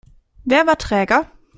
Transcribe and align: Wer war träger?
Wer 0.45 0.65
war 0.65 0.79
träger? 0.79 1.29